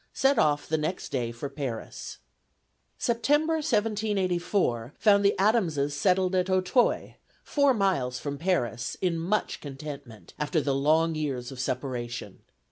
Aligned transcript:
Set 0.13 0.39
off 0.39 0.67
the 0.67 0.79
next 0.79 1.09
day 1.09 1.31
for 1.31 1.47
Paris." 1.47 2.17
September, 2.97 3.57
1784, 3.57 4.93
found 4.97 5.23
the 5.23 5.37
Adamses 5.39 5.93
settled 5.95 6.33
at 6.33 6.49
Auteuil, 6.49 7.13
four 7.43 7.71
miles 7.71 8.17
from 8.17 8.39
Paris, 8.39 8.97
in 8.99 9.15
much 9.15 9.61
contentment, 9.61 10.33
after 10.39 10.59
the 10.59 10.73
long 10.73 11.13
years 11.13 11.51
of 11.51 11.59
separation. 11.59 12.41